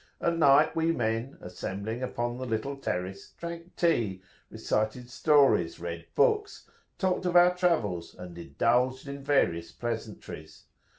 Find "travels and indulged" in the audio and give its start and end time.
7.53-9.07